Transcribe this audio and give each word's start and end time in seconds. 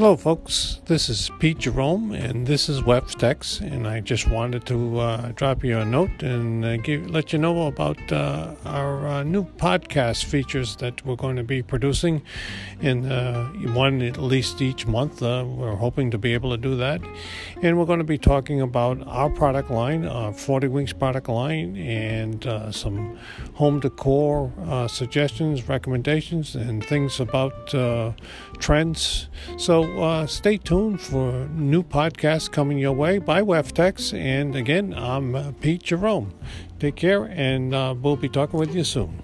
Hello, 0.00 0.16
folks. 0.16 0.80
This 0.86 1.10
is 1.10 1.30
Pete 1.40 1.58
Jerome, 1.58 2.12
and 2.12 2.46
this 2.46 2.70
is 2.70 2.80
Weftex, 2.80 3.60
and 3.60 3.86
I 3.86 4.00
just 4.00 4.26
wanted 4.26 4.64
to 4.64 4.98
uh, 4.98 5.32
drop 5.32 5.62
you 5.62 5.76
a 5.76 5.84
note 5.84 6.22
and 6.22 6.64
uh, 6.64 6.78
give, 6.78 7.10
let 7.10 7.34
you 7.34 7.38
know 7.38 7.66
about 7.66 8.10
uh, 8.10 8.54
our 8.64 9.06
uh, 9.06 9.22
new 9.24 9.44
podcast 9.44 10.24
features 10.24 10.76
that 10.76 11.04
we're 11.04 11.16
going 11.16 11.36
to 11.36 11.42
be 11.42 11.60
producing 11.60 12.22
in 12.80 13.12
uh, 13.12 13.48
one 13.74 14.00
at 14.00 14.16
least 14.16 14.62
each 14.62 14.86
month. 14.86 15.22
Uh, 15.22 15.44
we're 15.46 15.76
hoping 15.76 16.10
to 16.12 16.16
be 16.16 16.32
able 16.32 16.48
to 16.48 16.56
do 16.56 16.76
that, 16.76 17.02
and 17.60 17.78
we're 17.78 17.84
going 17.84 17.98
to 17.98 18.02
be 18.02 18.16
talking 18.16 18.62
about 18.62 19.06
our 19.06 19.28
product 19.28 19.70
line, 19.70 20.06
our 20.06 20.32
40 20.32 20.68
Wings 20.68 20.94
product 20.94 21.28
line, 21.28 21.76
and 21.76 22.74
some 22.74 23.18
home 23.52 23.80
decor 23.80 24.50
suggestions, 24.88 25.68
recommendations, 25.68 26.54
and 26.54 26.82
things 26.86 27.20
about 27.20 27.66
trends. 28.60 29.28
So 29.58 29.89
uh, 29.98 30.26
stay 30.26 30.56
tuned 30.56 31.00
for 31.00 31.48
new 31.48 31.82
podcasts 31.82 32.50
coming 32.50 32.78
your 32.78 32.92
way 32.92 33.18
by 33.18 33.42
Weftex. 33.42 34.12
And 34.18 34.54
again, 34.54 34.94
I'm 34.94 35.34
uh, 35.34 35.52
Pete 35.60 35.82
Jerome. 35.82 36.32
Take 36.78 36.96
care, 36.96 37.24
and 37.24 37.74
uh, 37.74 37.94
we'll 38.00 38.16
be 38.16 38.28
talking 38.28 38.58
with 38.58 38.74
you 38.74 38.84
soon. 38.84 39.22